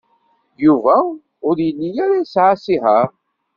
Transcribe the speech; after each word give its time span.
Yuba 0.65 0.95
ur 1.47 1.55
yelli 1.65 1.89
ara 2.03 2.19
yesɛa 2.21 2.51
asihaṛ. 2.57 3.07